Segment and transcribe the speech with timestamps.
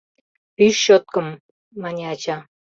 [0.55, 1.27] —Пӱй щёткым,—
[1.81, 2.37] мане ача.